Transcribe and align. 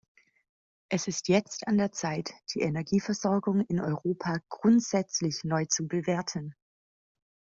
Es 0.89 1.07
ist 1.07 1.27
jetzt 1.27 1.67
an 1.67 1.77
der 1.77 1.91
Zeit, 1.91 2.33
die 2.55 2.61
Energieversorgung 2.61 3.59
in 3.67 3.79
Europa 3.79 4.39
grundsätzlich 4.49 5.43
neu 5.43 5.65
zu 5.65 5.87
bewerten. 5.87 6.55